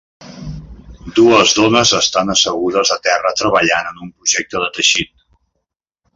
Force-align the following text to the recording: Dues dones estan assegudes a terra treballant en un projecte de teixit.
Dues 1.19 1.53
dones 1.59 1.91
estan 1.99 2.33
assegudes 2.35 2.93
a 2.97 2.99
terra 3.09 3.33
treballant 3.43 3.93
en 3.93 4.01
un 4.09 4.11
projecte 4.19 4.65
de 4.65 4.73
teixit. 4.81 5.15